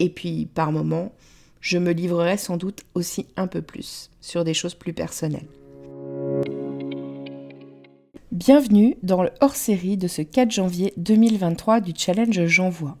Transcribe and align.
Et 0.00 0.08
puis, 0.08 0.46
par 0.46 0.72
moments, 0.72 1.12
je 1.60 1.76
me 1.76 1.92
livrerai 1.92 2.38
sans 2.38 2.56
doute 2.56 2.84
aussi 2.94 3.26
un 3.36 3.46
peu 3.46 3.60
plus 3.60 4.10
sur 4.22 4.44
des 4.44 4.54
choses 4.54 4.74
plus 4.74 4.94
personnelles. 4.94 5.46
Bienvenue 8.32 8.96
dans 9.02 9.22
le 9.22 9.30
hors-série 9.42 9.98
de 9.98 10.08
ce 10.08 10.22
4 10.22 10.50
janvier 10.50 10.94
2023 10.96 11.80
du 11.80 11.92
challenge 11.94 12.46
J'envoie. 12.46 12.96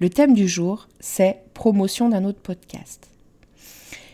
Le 0.00 0.10
thème 0.10 0.34
du 0.34 0.46
jour, 0.46 0.88
c'est 1.00 1.44
promotion 1.54 2.10
d'un 2.10 2.24
autre 2.24 2.40
podcast. 2.40 3.08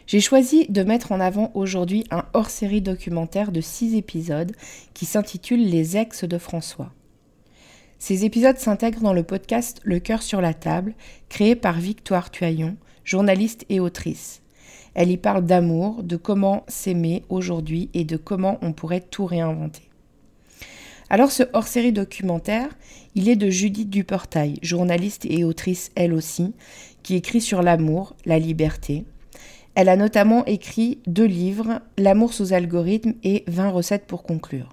J'ai 0.06 0.20
choisi 0.20 0.66
de 0.68 0.84
mettre 0.84 1.10
en 1.10 1.18
avant 1.18 1.50
aujourd'hui 1.54 2.04
un 2.12 2.24
hors-série 2.32 2.80
documentaire 2.80 3.50
de 3.50 3.60
6 3.60 3.97
épisodes 3.97 4.52
qui 4.94 5.04
s'intitule 5.04 5.68
Les 5.68 5.97
ex 5.97 6.24
de 6.24 6.38
François. 6.38 6.92
Ces 8.00 8.24
épisodes 8.24 8.56
s'intègrent 8.56 9.02
dans 9.02 9.12
le 9.12 9.22
podcast 9.22 9.78
Le 9.84 10.00
cœur 10.00 10.22
sur 10.22 10.40
la 10.40 10.54
table, 10.54 10.94
créé 11.28 11.54
par 11.54 11.78
Victoire 11.78 12.30
Tuaillon, 12.30 12.76
journaliste 13.04 13.66
et 13.68 13.78
autrice. 13.78 14.40
Elle 14.94 15.10
y 15.10 15.18
parle 15.18 15.44
d'amour, 15.44 16.02
de 16.02 16.16
comment 16.16 16.64
s'aimer 16.66 17.24
aujourd'hui 17.28 17.90
et 17.92 18.04
de 18.04 18.16
comment 18.16 18.58
on 18.62 18.72
pourrait 18.72 19.02
tout 19.02 19.26
réinventer. 19.26 19.82
Alors 21.10 21.30
ce 21.30 21.42
hors-série 21.52 21.92
documentaire, 21.92 22.70
il 23.14 23.28
est 23.28 23.36
de 23.36 23.50
Judith 23.50 23.90
Duportail, 23.90 24.54
journaliste 24.62 25.26
et 25.26 25.44
autrice 25.44 25.90
elle 25.94 26.14
aussi, 26.14 26.54
qui 27.02 27.16
écrit 27.16 27.42
sur 27.42 27.60
l'amour, 27.60 28.16
la 28.24 28.38
liberté. 28.38 29.04
Elle 29.74 29.90
a 29.90 29.96
notamment 29.96 30.46
écrit 30.46 31.00
deux 31.06 31.26
livres, 31.26 31.82
L'amour 31.98 32.32
sous 32.32 32.54
algorithme 32.54 33.12
et 33.24 33.44
20 33.46 33.70
recettes 33.70 34.06
pour 34.06 34.22
conclure. 34.22 34.70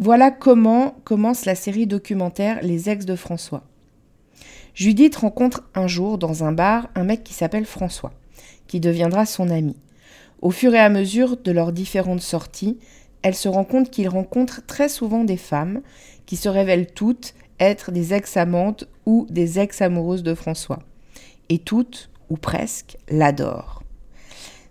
Voilà 0.00 0.30
comment 0.30 0.94
commence 1.02 1.44
la 1.44 1.56
série 1.56 1.88
documentaire 1.88 2.60
Les 2.62 2.88
ex 2.88 3.04
de 3.04 3.16
François. 3.16 3.64
Judith 4.72 5.16
rencontre 5.16 5.64
un 5.74 5.88
jour 5.88 6.18
dans 6.18 6.44
un 6.44 6.52
bar 6.52 6.88
un 6.94 7.02
mec 7.02 7.24
qui 7.24 7.34
s'appelle 7.34 7.64
François, 7.64 8.12
qui 8.68 8.78
deviendra 8.78 9.26
son 9.26 9.50
ami. 9.50 9.74
Au 10.40 10.52
fur 10.52 10.72
et 10.72 10.78
à 10.78 10.88
mesure 10.88 11.36
de 11.36 11.50
leurs 11.50 11.72
différentes 11.72 12.20
sorties, 12.20 12.78
elle 13.22 13.34
se 13.34 13.48
rend 13.48 13.64
compte 13.64 13.90
qu'il 13.90 14.08
rencontre 14.08 14.64
très 14.64 14.88
souvent 14.88 15.24
des 15.24 15.36
femmes 15.36 15.80
qui 16.26 16.36
se 16.36 16.48
révèlent 16.48 16.92
toutes 16.92 17.34
être 17.58 17.90
des 17.90 18.14
ex-amantes 18.14 18.84
ou 19.04 19.26
des 19.30 19.58
ex-amoureuses 19.58 20.22
de 20.22 20.34
François. 20.34 20.78
Et 21.48 21.58
toutes, 21.58 22.08
ou 22.30 22.36
presque, 22.36 22.98
l'adorent. 23.08 23.77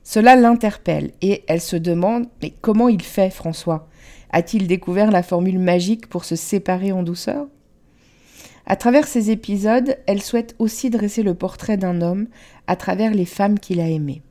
Cela 0.10 0.38
l'interpelle 0.38 1.12
et 1.22 1.44
elle 1.48 1.60
se 1.60 1.76
demande 1.76 2.28
mais 2.42 2.54
comment 2.62 2.88
il 2.88 3.02
fait 3.02 3.30
François? 3.30 3.90
A-t-il 4.30 4.66
découvert 4.66 5.12
la 5.12 5.22
formule 5.22 5.60
magique 5.60 6.08
pour 6.08 6.24
se 6.24 6.38
séparer 6.38 6.94
en 6.94 7.04
douceur? 7.04 7.48
À 8.66 8.78
travers 8.78 9.06
ces 9.06 9.32
épisodes, 9.32 9.98
elle 10.06 10.22
souhaite 10.22 10.56
aussi 10.60 10.90
dresser 10.90 11.24
le 11.24 11.34
portrait 11.34 11.76
d'un 11.76 12.00
homme 12.00 12.28
à 12.68 12.78
travers 12.78 13.14
les 13.14 13.26
femmes 13.26 13.60
qu'il 13.60 13.82
a 13.82 13.90
aimées. 13.90 14.22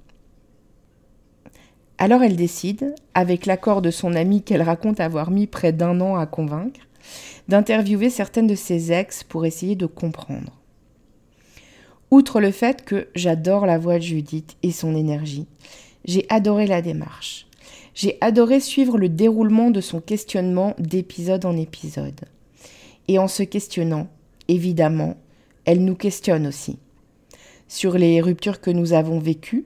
Alors 1.98 2.22
elle 2.22 2.36
décide, 2.36 2.94
avec 3.12 3.44
l'accord 3.44 3.82
de 3.82 3.90
son 3.90 4.14
amie 4.14 4.42
qu'elle 4.42 4.62
raconte 4.62 4.98
avoir 4.98 5.30
mis 5.30 5.46
près 5.46 5.74
d'un 5.74 6.00
an 6.00 6.16
à 6.16 6.24
convaincre, 6.24 6.80
d'interviewer 7.48 8.08
certaines 8.08 8.46
de 8.46 8.54
ses 8.54 8.92
ex 8.92 9.24
pour 9.24 9.44
essayer 9.44 9.76
de 9.76 9.84
comprendre. 9.84 10.58
Outre 12.10 12.40
le 12.40 12.52
fait 12.52 12.84
que 12.84 13.08
j'adore 13.14 13.66
la 13.66 13.78
voix 13.78 13.98
de 13.98 14.04
Judith 14.04 14.56
et 14.62 14.70
son 14.70 14.94
énergie, 14.94 15.46
j'ai 16.04 16.24
adoré 16.28 16.66
la 16.66 16.80
démarche. 16.80 17.46
J'ai 17.94 18.16
adoré 18.20 18.60
suivre 18.60 18.96
le 18.96 19.08
déroulement 19.08 19.70
de 19.70 19.80
son 19.80 20.00
questionnement 20.00 20.74
d'épisode 20.78 21.44
en 21.44 21.56
épisode. 21.56 22.20
Et 23.08 23.18
en 23.18 23.26
se 23.26 23.42
questionnant, 23.42 24.08
évidemment, 24.48 25.16
elle 25.64 25.84
nous 25.84 25.96
questionne 25.96 26.46
aussi. 26.46 26.78
Sur 27.66 27.98
les 27.98 28.20
ruptures 28.20 28.60
que 28.60 28.70
nous 28.70 28.92
avons 28.92 29.18
vécues, 29.18 29.64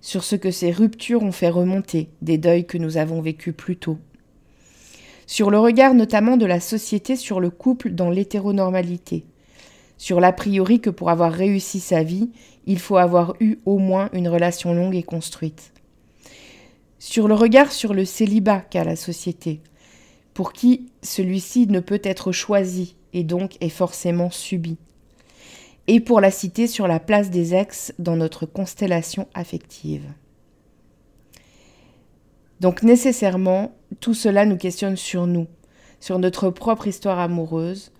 sur 0.00 0.22
ce 0.22 0.36
que 0.36 0.50
ces 0.50 0.70
ruptures 0.70 1.22
ont 1.22 1.32
fait 1.32 1.48
remonter 1.48 2.08
des 2.22 2.38
deuils 2.38 2.66
que 2.66 2.78
nous 2.78 2.98
avons 2.98 3.20
vécus 3.20 3.54
plus 3.54 3.76
tôt. 3.76 3.98
Sur 5.26 5.50
le 5.50 5.58
regard 5.58 5.94
notamment 5.94 6.36
de 6.36 6.46
la 6.46 6.60
société 6.60 7.16
sur 7.16 7.40
le 7.40 7.50
couple 7.50 7.90
dans 7.90 8.10
l'hétéronormalité, 8.10 9.24
sur 10.04 10.20
l'a 10.20 10.32
priori 10.32 10.82
que 10.82 10.90
pour 10.90 11.08
avoir 11.08 11.32
réussi 11.32 11.80
sa 11.80 12.02
vie, 12.02 12.28
il 12.66 12.78
faut 12.78 12.98
avoir 12.98 13.36
eu 13.40 13.56
au 13.64 13.78
moins 13.78 14.10
une 14.12 14.28
relation 14.28 14.74
longue 14.74 14.94
et 14.94 15.02
construite 15.02 15.72
sur 16.98 17.26
le 17.26 17.32
regard 17.32 17.72
sur 17.72 17.94
le 17.94 18.04
célibat 18.04 18.60
qu'a 18.60 18.84
la 18.84 18.96
société, 18.96 19.62
pour 20.34 20.52
qui 20.52 20.90
celui-ci 21.02 21.66
ne 21.68 21.80
peut 21.80 22.02
être 22.04 22.32
choisi 22.32 22.96
et 23.14 23.24
donc 23.24 23.56
est 23.62 23.70
forcément 23.70 24.28
subi, 24.28 24.76
et 25.86 26.00
pour 26.00 26.20
la 26.20 26.30
citer 26.30 26.66
sur 26.66 26.86
la 26.86 27.00
place 27.00 27.30
des 27.30 27.54
ex 27.54 27.94
dans 27.98 28.16
notre 28.16 28.44
constellation 28.44 29.26
affective. 29.32 30.04
Donc 32.60 32.82
nécessairement, 32.82 33.74
tout 34.00 34.14
cela 34.14 34.44
nous 34.44 34.58
questionne 34.58 34.98
sur 34.98 35.26
nous, 35.26 35.46
sur 35.98 36.18
notre 36.18 36.50
propre 36.50 36.88
histoire 36.88 37.20
amoureuse, 37.20 37.90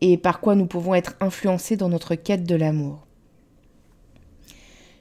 et 0.00 0.16
par 0.18 0.40
quoi 0.40 0.54
nous 0.54 0.66
pouvons 0.66 0.94
être 0.94 1.16
influencés 1.20 1.76
dans 1.76 1.88
notre 1.88 2.14
quête 2.14 2.44
de 2.44 2.54
l'amour. 2.54 3.06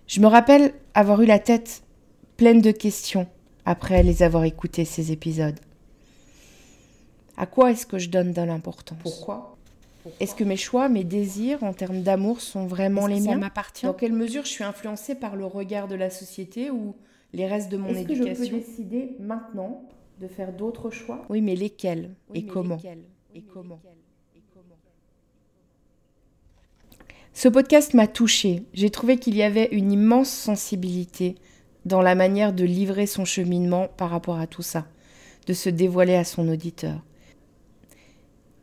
Je 0.07 0.21
me 0.21 0.27
rappelle 0.27 0.73
avoir 0.93 1.21
eu 1.21 1.25
la 1.25 1.39
tête 1.39 1.83
pleine 2.37 2.61
de 2.61 2.71
questions 2.71 3.27
après 3.65 4.03
les 4.03 4.23
avoir 4.23 4.43
écoutés 4.43 4.85
ces 4.85 5.11
épisodes. 5.11 5.59
À 7.37 7.45
quoi 7.45 7.71
est-ce 7.71 7.85
que 7.85 7.97
je 7.97 8.09
donne 8.09 8.31
de 8.31 8.41
l'importance? 8.41 8.99
Pourquoi? 9.01 9.57
Est-ce 10.19 10.35
que 10.35 10.43
mes 10.43 10.57
choix, 10.57 10.87
mes 10.87 11.03
désirs 11.03 11.63
en 11.63 11.73
termes 11.73 12.01
d'amour 12.01 12.39
sont 12.39 12.67
vraiment 12.67 13.07
les 13.07 13.19
miens 13.19 13.33
Ça 13.33 13.37
m'appartient? 13.37 13.85
Dans 13.87 13.93
quelle 13.93 14.13
mesure 14.13 14.43
je 14.45 14.49
suis 14.49 14.63
influencée 14.63 15.15
par 15.15 15.35
le 15.35 15.45
regard 15.45 15.87
de 15.87 15.95
la 15.95 16.11
société 16.11 16.69
ou 16.69 16.95
les 17.33 17.47
restes 17.47 17.69
de 17.69 17.77
mon 17.77 17.89
Est-ce 17.89 18.07
que 18.07 18.13
éducation 18.13 18.43
je 18.45 18.49
peux 18.51 18.57
décider 18.57 19.15
maintenant 19.19 19.83
de 20.21 20.27
faire 20.27 20.53
d'autres 20.53 20.91
choix? 20.91 21.25
Oui, 21.29 21.41
mais 21.41 21.55
lesquels? 21.55 22.11
Oui, 22.29 22.39
et 22.39 22.43
mais 22.43 22.47
comment? 22.47 22.75
lesquels? 22.75 23.03
Et 23.33 23.41
comment? 23.41 23.81
Ce 27.37 27.49
podcast 27.49 27.93
m'a 27.93 28.07
touchée. 28.07 28.63
J'ai 28.73 28.89
trouvé 28.89 29.17
qu'il 29.17 29.35
y 29.35 29.43
avait 29.43 29.67
une 29.73 29.91
immense 29.91 30.29
sensibilité 30.29 31.35
dans 31.83 32.01
la 32.01 32.15
manière 32.15 32.53
de 32.53 32.63
livrer 32.63 33.07
son 33.07 33.25
cheminement 33.25 33.89
par 33.97 34.09
rapport 34.09 34.39
à 34.39 34.47
tout 34.47 34.61
ça, 34.61 34.87
de 35.45 35.51
se 35.51 35.67
dévoiler 35.67 36.15
à 36.15 36.23
son 36.23 36.47
auditeur. 36.47 37.03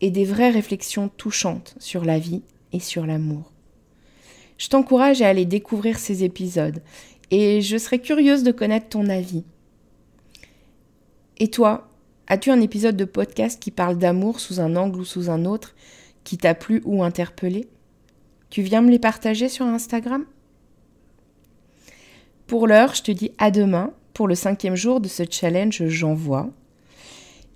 Et 0.00 0.10
des 0.10 0.24
vraies 0.24 0.48
réflexions 0.48 1.10
touchantes 1.10 1.74
sur 1.80 2.06
la 2.06 2.18
vie 2.18 2.44
et 2.72 2.80
sur 2.80 3.04
l'amour. 3.04 3.52
Je 4.56 4.70
t'encourage 4.70 5.20
à 5.20 5.28
aller 5.28 5.44
découvrir 5.44 5.98
ces 5.98 6.24
épisodes 6.24 6.82
et 7.30 7.60
je 7.60 7.76
serais 7.76 7.98
curieuse 7.98 8.42
de 8.42 8.52
connaître 8.52 8.88
ton 8.88 9.10
avis. 9.10 9.44
Et 11.36 11.48
toi, 11.48 11.90
as-tu 12.26 12.50
un 12.50 12.62
épisode 12.62 12.96
de 12.96 13.04
podcast 13.04 13.60
qui 13.60 13.70
parle 13.70 13.98
d'amour 13.98 14.40
sous 14.40 14.60
un 14.60 14.76
angle 14.76 15.00
ou 15.00 15.04
sous 15.04 15.28
un 15.28 15.44
autre 15.44 15.74
qui 16.24 16.38
t'a 16.38 16.54
plu 16.54 16.80
ou 16.86 17.02
interpellé? 17.02 17.68
Tu 18.52 18.60
viens 18.60 18.82
me 18.82 18.90
les 18.90 18.98
partager 18.98 19.48
sur 19.48 19.64
Instagram? 19.64 20.26
Pour 22.46 22.66
l'heure, 22.66 22.94
je 22.94 23.02
te 23.02 23.10
dis 23.10 23.32
à 23.38 23.50
demain 23.50 23.94
pour 24.12 24.28
le 24.28 24.34
cinquième 24.34 24.76
jour 24.76 25.00
de 25.00 25.08
ce 25.08 25.22
challenge 25.28 25.86
J'envoie. 25.86 26.50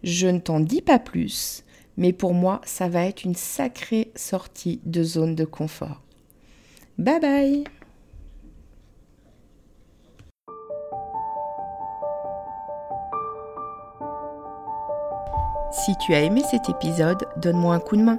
Je 0.03 0.27
ne 0.27 0.39
t'en 0.39 0.59
dis 0.59 0.81
pas 0.81 0.99
plus, 0.99 1.65
mais 1.99 2.15
pour 2.15 2.33
moi, 2.33 2.63
ça 2.65 2.89
va 2.89 3.05
être 3.05 3.25
une 3.25 3.35
sacrée 3.35 4.11
sortie 4.17 4.81
de 4.87 5.03
zone 5.03 5.35
de 5.35 5.45
confort. 5.45 6.01
Bye 6.97 7.21
bye 7.21 7.65
Si 15.73 15.95
tu 15.99 16.15
as 16.15 16.23
aimé 16.23 16.41
cet 16.51 16.71
épisode, 16.71 17.27
donne-moi 17.37 17.75
un 17.75 17.81
coup 17.81 17.99
de 17.99 18.03
main 18.03 18.19